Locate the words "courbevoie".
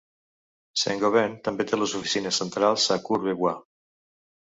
3.07-3.57